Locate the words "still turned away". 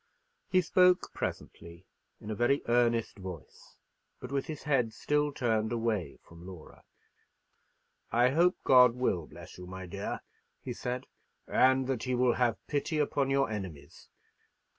4.93-6.17